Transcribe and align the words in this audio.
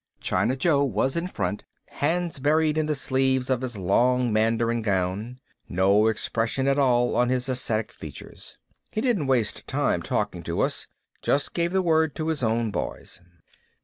China 0.19 0.55
Joe 0.55 0.83
was 0.83 1.15
in 1.15 1.27
front, 1.27 1.63
hands 1.89 2.39
buried 2.39 2.75
in 2.75 2.87
the 2.87 2.95
sleeves 2.95 3.51
of 3.51 3.61
his 3.61 3.77
long 3.77 4.33
mandarin 4.33 4.81
gown. 4.81 5.39
No 5.69 6.07
expression 6.07 6.67
at 6.67 6.79
all 6.79 7.15
on 7.15 7.29
his 7.29 7.47
ascetic 7.47 7.91
features. 7.91 8.57
He 8.89 8.99
didn't 8.99 9.27
waste 9.27 9.67
time 9.67 10.01
talking 10.01 10.41
to 10.41 10.61
us, 10.61 10.87
just 11.21 11.53
gave 11.53 11.71
the 11.71 11.83
word 11.83 12.15
to 12.15 12.29
his 12.29 12.41
own 12.41 12.71
boys. 12.71 13.21